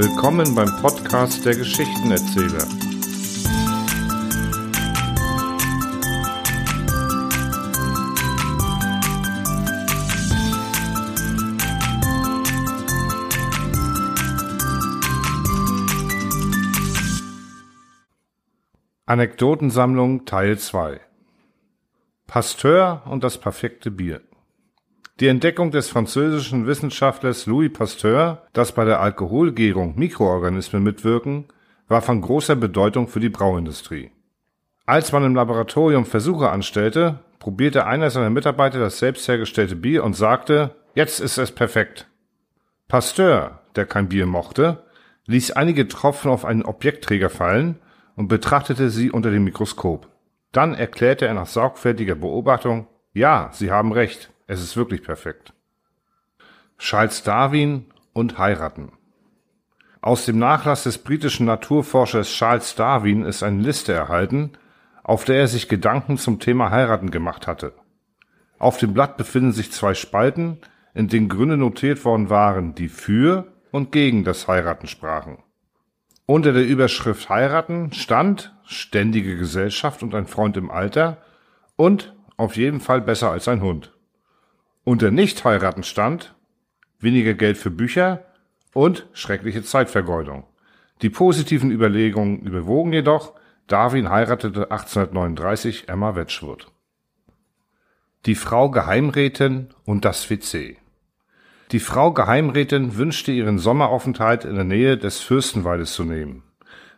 [0.00, 2.68] Willkommen beim Podcast der Geschichtenerzähler.
[19.04, 21.00] Anekdotensammlung Teil 2
[22.28, 24.20] Pasteur und das perfekte Bier
[25.20, 31.46] die Entdeckung des französischen Wissenschaftlers Louis Pasteur, dass bei der Alkoholgärung Mikroorganismen mitwirken,
[31.88, 34.12] war von großer Bedeutung für die Brauindustrie.
[34.86, 40.14] Als man im Laboratorium Versuche anstellte, probierte einer seiner Mitarbeiter das selbst hergestellte Bier und
[40.14, 42.06] sagte, jetzt ist es perfekt.
[42.86, 44.84] Pasteur, der kein Bier mochte,
[45.26, 47.78] ließ einige Tropfen auf einen Objektträger fallen
[48.14, 50.08] und betrachtete sie unter dem Mikroskop.
[50.52, 55.52] Dann erklärte er nach sorgfältiger Beobachtung, ja, Sie haben recht, es ist wirklich perfekt.
[56.78, 58.92] Charles Darwin und heiraten.
[60.00, 64.52] Aus dem Nachlass des britischen Naturforschers Charles Darwin ist eine Liste erhalten,
[65.04, 67.74] auf der er sich Gedanken zum Thema heiraten gemacht hatte.
[68.58, 70.58] Auf dem Blatt befinden sich zwei Spalten,
[70.94, 75.38] in denen Gründe notiert worden waren, die für und gegen das Heiraten sprachen.
[76.26, 81.18] Unter der Überschrift Heiraten stand ständige Gesellschaft und ein Freund im Alter
[81.76, 83.92] und auf jeden Fall besser als ein Hund.
[84.88, 86.34] Unter Nicht-Heiraten stand
[86.98, 88.24] weniger Geld für Bücher
[88.72, 90.44] und schreckliche Zeitvergeudung.
[91.02, 93.34] Die positiven Überlegungen überwogen jedoch,
[93.66, 96.68] Darwin heiratete 1839 Emma Wedgwood.
[98.24, 100.78] Die Frau Geheimrätin und das WC
[101.70, 106.44] Die Frau Geheimrätin wünschte ihren Sommeraufenthalt in der Nähe des Fürstenwaldes zu nehmen.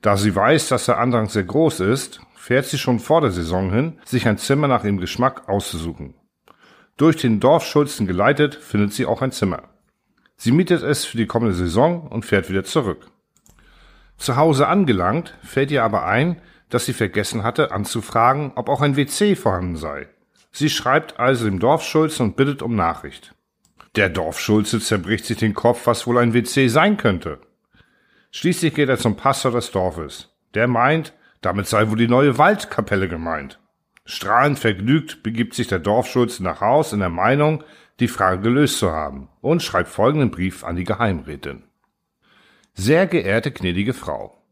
[0.00, 3.70] Da sie weiß, dass der Andrang sehr groß ist, fährt sie schon vor der Saison
[3.70, 6.14] hin, sich ein Zimmer nach ihrem Geschmack auszusuchen.
[6.96, 9.64] Durch den Dorfschulzen geleitet, findet sie auch ein Zimmer.
[10.36, 13.08] Sie mietet es für die kommende Saison und fährt wieder zurück.
[14.16, 18.96] Zu Hause angelangt, fällt ihr aber ein, dass sie vergessen hatte, anzufragen, ob auch ein
[18.96, 20.08] WC vorhanden sei.
[20.52, 23.34] Sie schreibt also dem Dorfschulzen und bittet um Nachricht.
[23.96, 27.40] Der Dorfschulze zerbricht sich den Kopf, was wohl ein WC sein könnte.
[28.30, 30.30] Schließlich geht er zum Pastor des Dorfes.
[30.54, 33.58] Der meint, damit sei wohl die neue Waldkapelle gemeint.
[34.06, 37.64] Strahlend vergnügt begibt sich der Dorfschulze nach Haus in der Meinung,
[38.00, 41.64] die Frage gelöst zu haben und schreibt folgenden Brief an die Geheimrätin.
[42.74, 44.42] Sehr geehrte gnädige Frau,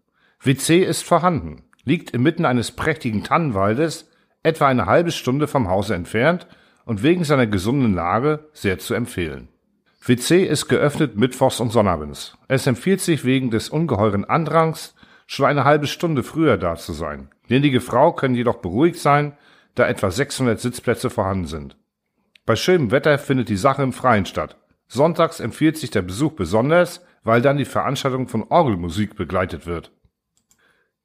[0.41, 4.11] WC ist vorhanden, liegt inmitten eines prächtigen Tannenwaldes,
[4.43, 6.47] etwa eine halbe Stunde vom Hause entfernt
[6.85, 9.49] und wegen seiner gesunden Lage sehr zu empfehlen.
[10.05, 12.37] WC ist geöffnet mittwochs und sonnabends.
[12.49, 14.95] Es empfiehlt sich wegen des ungeheuren Andrangs
[15.33, 17.31] schon eine halbe Stunde früher da zu sein.
[17.47, 19.33] Gnädige Frau können jedoch beruhigt sein,
[19.75, 21.79] da etwa 600 Sitzplätze vorhanden sind.
[22.45, 24.59] Bei schönem Wetter findet die Sache im Freien statt.
[24.89, 29.91] Sonntags empfiehlt sich der Besuch besonders, weil dann die Veranstaltung von Orgelmusik begleitet wird.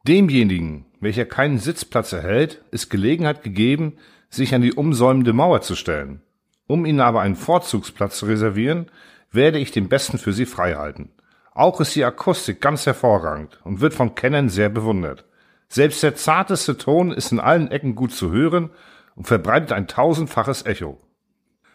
[0.05, 3.93] Demjenigen, welcher keinen Sitzplatz erhält, ist Gelegenheit gegeben,
[4.29, 6.21] sich an die umsäumende Mauer zu stellen.
[6.67, 8.91] Um Ihnen aber einen Vorzugsplatz zu reservieren,
[9.31, 11.13] werde ich den besten für Sie freihalten.
[11.57, 15.25] Auch ist die Akustik ganz hervorragend und wird von Kennern sehr bewundert.
[15.67, 18.69] Selbst der zarteste Ton ist in allen Ecken gut zu hören
[19.15, 21.01] und verbreitet ein tausendfaches Echo.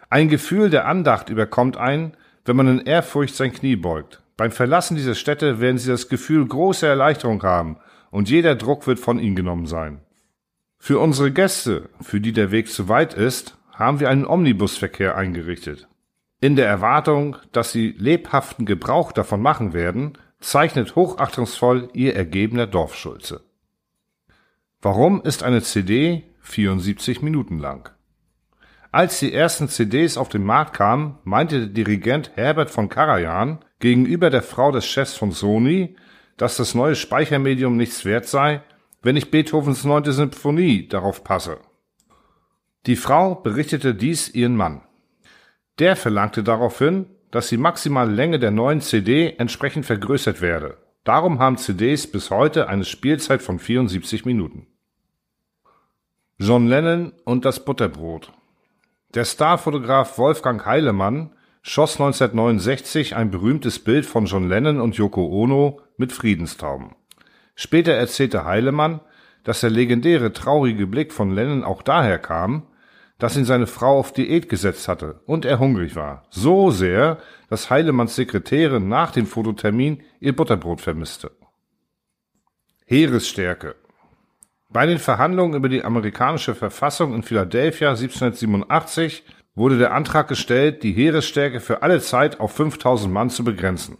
[0.08, 4.22] Ein Gefühl der Andacht überkommt einen, wenn man in Ehrfurcht sein Knie beugt.
[4.36, 7.76] Beim Verlassen dieser Stätte werden Sie das Gefühl großer Erleichterung haben
[8.12, 10.00] und jeder Druck wird von Ihnen genommen sein.
[10.78, 15.88] Für unsere Gäste, für die der Weg zu weit ist, haben wir einen Omnibusverkehr eingerichtet.
[16.42, 23.44] In der Erwartung, dass Sie lebhaften Gebrauch davon machen werden, zeichnet hochachtungsvoll Ihr ergebener Dorfschulze.
[24.80, 27.92] Warum ist eine CD 74 Minuten lang?
[28.90, 34.28] Als die ersten CDs auf den Markt kamen, meinte der Dirigent Herbert von Karajan gegenüber
[34.28, 35.94] der Frau des Chefs von Sony,
[36.36, 38.64] dass das neue Speichermedium nichts wert sei,
[39.00, 41.58] wenn ich Beethovens neunte Symphonie darauf passe.
[42.86, 44.82] Die Frau berichtete dies ihren Mann.
[45.78, 50.76] Der verlangte daraufhin, dass die maximale Länge der neuen CD entsprechend vergrößert werde.
[51.04, 54.66] Darum haben CDs bis heute eine Spielzeit von 74 Minuten.
[56.38, 58.32] John Lennon und das Butterbrot.
[59.14, 61.30] Der Starfotograf Wolfgang Heilemann
[61.62, 66.94] schoss 1969 ein berühmtes Bild von John Lennon und Yoko Ono mit Friedenstauben.
[67.54, 69.00] Später erzählte Heilemann,
[69.44, 72.64] dass der legendäre traurige Blick von Lennon auch daher kam,
[73.22, 76.24] dass ihn seine Frau auf Diät gesetzt hatte und er hungrig war.
[76.30, 81.30] So sehr, dass Heilemanns Sekretärin nach dem Fototermin ihr Butterbrot vermisste.
[82.84, 83.76] Heeresstärke
[84.70, 89.22] bei den Verhandlungen über die amerikanische Verfassung in Philadelphia 1787
[89.54, 93.98] wurde der Antrag gestellt, die Heeresstärke für alle Zeit auf 5000 Mann zu begrenzen.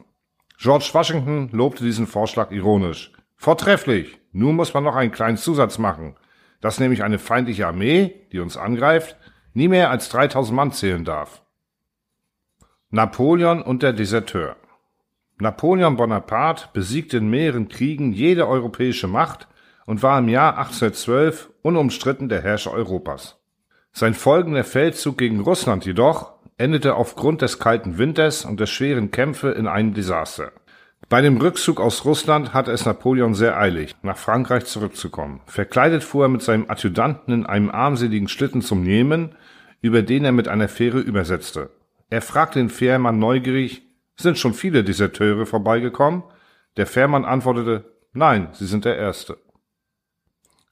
[0.58, 3.12] George Washington lobte diesen Vorschlag ironisch.
[3.36, 6.16] Vortrefflich, nun muss man noch einen kleinen Zusatz machen,
[6.62, 9.16] dass nämlich eine feindliche Armee, die uns angreift,
[9.52, 11.42] nie mehr als 3000 Mann zählen darf.
[12.88, 14.56] Napoleon und der Deserteur
[15.38, 19.48] Napoleon Bonaparte besiegte in mehreren Kriegen jede europäische Macht
[19.86, 23.40] und war im Jahr 1812 unumstritten der Herrscher Europas.
[23.92, 29.50] Sein folgender Feldzug gegen Russland jedoch endete aufgrund des kalten Winters und der schweren Kämpfe
[29.50, 30.52] in einem Desaster.
[31.12, 35.42] Bei dem Rückzug aus Russland hatte es Napoleon sehr eilig, nach Frankreich zurückzukommen.
[35.44, 39.34] Verkleidet fuhr er mit seinem Adjutanten in einem armseligen Schlitten zum Jemen,
[39.82, 41.68] über den er mit einer Fähre übersetzte.
[42.08, 43.82] Er fragte den Fährmann neugierig,
[44.16, 46.22] sind schon viele Deserteure vorbeigekommen?
[46.78, 49.36] Der Fährmann antwortete, nein, Sie sind der Erste.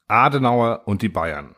[0.09, 1.55] Adenauer und die Bayern.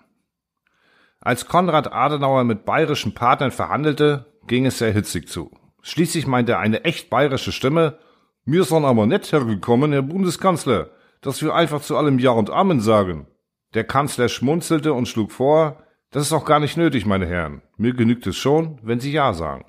[1.20, 5.52] Als Konrad Adenauer mit bayerischen Partnern verhandelte, ging es sehr hitzig zu.
[5.82, 8.00] Schließlich meinte eine echt bayerische Stimme,
[8.44, 10.90] mir sind aber nicht hergekommen, Herr Bundeskanzler,
[11.20, 13.26] dass wir einfach zu allem Ja und Amen sagen.
[13.74, 17.62] Der Kanzler schmunzelte und schlug vor, das ist auch gar nicht nötig, meine Herren.
[17.76, 19.64] Mir genügt es schon, wenn Sie Ja sagen.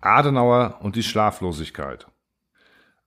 [0.00, 2.06] Adenauer und die Schlaflosigkeit.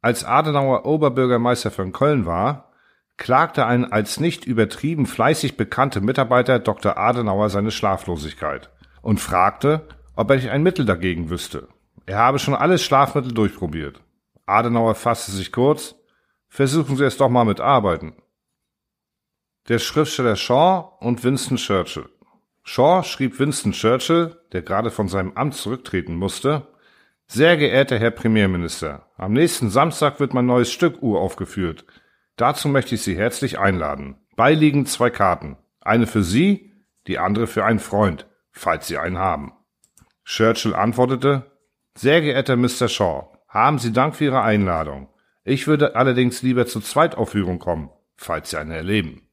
[0.01, 2.71] Als Adenauer Oberbürgermeister von Köln war,
[3.17, 6.97] klagte ein als nicht übertrieben fleißig bekannter Mitarbeiter Dr.
[6.97, 8.69] Adenauer seine Schlaflosigkeit
[9.01, 11.67] und fragte, ob er nicht ein Mittel dagegen wüsste.
[12.05, 14.01] Er habe schon alles Schlafmittel durchprobiert.
[14.49, 15.95] Adenauer fasste sich kurz,
[16.47, 18.15] versuchen Sie es doch mal mit Arbeiten.
[19.67, 22.09] Der Schriftsteller Shaw und Winston Churchill.
[22.63, 26.67] Shaw schrieb Winston Churchill, der gerade von seinem Amt zurücktreten musste,
[27.27, 31.85] sehr geehrter Herr Premierminister, am nächsten Samstag wird mein neues Stück uraufgeführt.
[32.37, 34.15] Dazu möchte ich Sie herzlich einladen.
[34.35, 35.57] Beiliegen zwei Karten.
[35.81, 36.73] Eine für Sie,
[37.05, 39.53] die andere für einen Freund, falls Sie einen haben.
[40.25, 41.51] Churchill antwortete,
[41.95, 42.87] sehr geehrter Mr.
[42.87, 45.09] Shaw, haben Sie Dank für Ihre Einladung.
[45.43, 49.23] Ich würde allerdings lieber zur Zweitaufführung kommen, falls Sie eine erleben.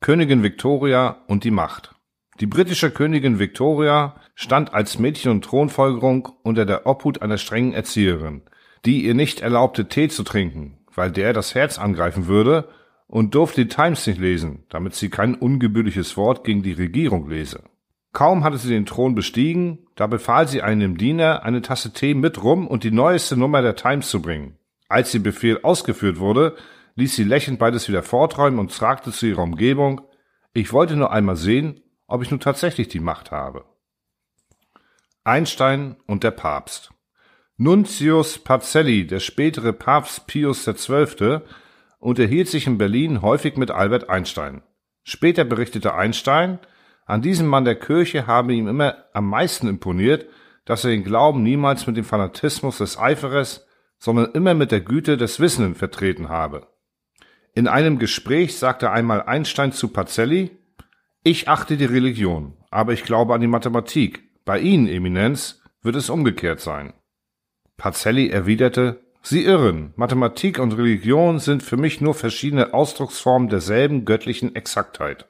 [0.00, 1.94] Königin Victoria und die Macht.
[2.40, 8.42] Die britische Königin Victoria stand als Mädchen und Thronfolgerung unter der Obhut einer strengen Erzieherin,
[8.86, 12.68] die ihr nicht erlaubte, Tee zu trinken, weil der das Herz angreifen würde,
[13.06, 17.64] und durfte die Times nicht lesen, damit sie kein ungebührliches Wort gegen die Regierung lese.
[18.12, 22.42] Kaum hatte sie den Thron bestiegen, da befahl sie einem Diener, eine Tasse Tee mit
[22.42, 24.58] Rum und die neueste Nummer der Times zu bringen.
[24.88, 26.56] Als ihr Befehl ausgeführt wurde,
[26.96, 30.00] ließ sie lächelnd beides wieder forträumen und fragte zu ihrer Umgebung,
[30.52, 33.64] ich wollte nur einmal sehen, ob ich nun tatsächlich die Macht habe.
[35.22, 36.92] Einstein und der Papst
[37.56, 41.40] Nuntius Pacelli, der spätere Papst Pius XII.,
[41.98, 44.62] unterhielt sich in Berlin häufig mit Albert Einstein.
[45.04, 46.58] Später berichtete Einstein,
[47.10, 50.26] an diesem Mann der Kirche habe ihm immer am meisten imponiert,
[50.64, 53.66] dass er den Glauben niemals mit dem Fanatismus des Eiferers,
[53.98, 56.68] sondern immer mit der Güte des Wissenden vertreten habe.
[57.52, 60.52] In einem Gespräch sagte einmal Einstein zu Pacelli,
[61.24, 64.22] ich achte die Religion, aber ich glaube an die Mathematik.
[64.44, 66.94] Bei Ihnen, Eminenz, wird es umgekehrt sein.
[67.76, 74.54] Pacelli erwiderte, Sie irren, Mathematik und Religion sind für mich nur verschiedene Ausdrucksformen derselben göttlichen
[74.54, 75.29] Exaktheit.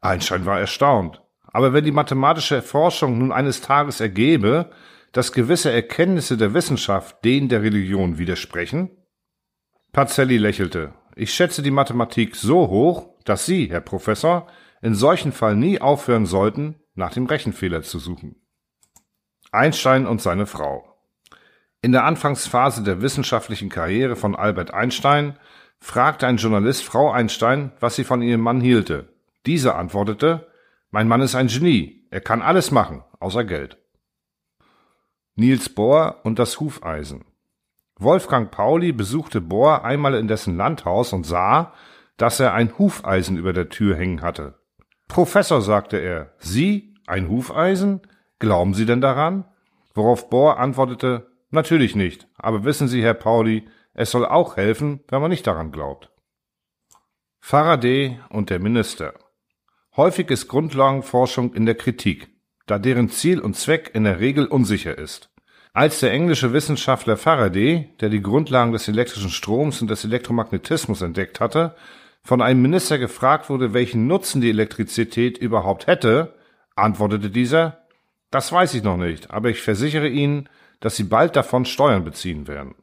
[0.00, 1.22] Einstein war erstaunt.
[1.52, 4.70] Aber wenn die mathematische Forschung nun eines Tages ergebe,
[5.12, 8.90] dass gewisse Erkenntnisse der Wissenschaft denen der Religion widersprechen?
[9.92, 10.94] Pacelli lächelte.
[11.16, 14.46] Ich schätze die Mathematik so hoch, dass Sie, Herr Professor,
[14.80, 18.36] in solchen Fall nie aufhören sollten, nach dem Rechenfehler zu suchen.
[19.50, 20.86] Einstein und seine Frau.
[21.82, 25.38] In der Anfangsphase der wissenschaftlichen Karriere von Albert Einstein
[25.78, 29.08] fragte ein Journalist Frau Einstein, was sie von ihrem Mann hielte.
[29.46, 30.48] Diese antwortete,
[30.90, 33.78] mein Mann ist ein Genie, er kann alles machen, außer Geld.
[35.34, 37.24] Niels Bohr und das Hufeisen.
[37.98, 41.72] Wolfgang Pauli besuchte Bohr einmal in dessen Landhaus und sah,
[42.16, 44.58] dass er ein Hufeisen über der Tür hängen hatte.
[45.08, 48.02] Professor, sagte er, Sie, ein Hufeisen?
[48.38, 49.44] Glauben Sie denn daran?
[49.94, 55.20] Worauf Bohr antwortete, natürlich nicht, aber wissen Sie, Herr Pauli, es soll auch helfen, wenn
[55.20, 56.10] man nicht daran glaubt.
[57.40, 59.14] Faraday und der Minister.
[59.96, 62.28] Häufig ist Grundlagenforschung in der Kritik,
[62.66, 65.30] da deren Ziel und Zweck in der Regel unsicher ist.
[65.72, 71.40] Als der englische Wissenschaftler Faraday, der die Grundlagen des elektrischen Stroms und des Elektromagnetismus entdeckt
[71.40, 71.74] hatte,
[72.22, 76.34] von einem Minister gefragt wurde, welchen Nutzen die Elektrizität überhaupt hätte,
[76.76, 77.86] antwortete dieser,
[78.30, 82.46] das weiß ich noch nicht, aber ich versichere Ihnen, dass Sie bald davon Steuern beziehen
[82.46, 82.74] werden.